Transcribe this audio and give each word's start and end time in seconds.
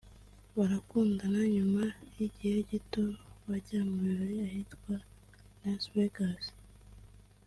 barakundana 0.55 1.39
nyuma 1.55 1.83
y’igihe 2.17 2.57
gito 2.69 3.03
bajya 3.47 3.79
mu 3.89 3.95
birori 4.03 4.37
ahitwa 4.47 4.95
Las 5.61 5.83
Vegas 5.93 6.45